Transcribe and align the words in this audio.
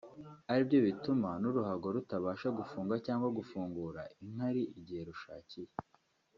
aribyo 0.51 0.79
bituma 0.87 1.29
n’uruhago 1.41 1.87
rutabasha 1.95 2.47
gufunga 2.57 2.93
cyangwa 3.05 3.27
gufungura 3.37 4.01
inkari 4.23 4.61
igihe 4.79 5.01
rushakiye 5.09 5.71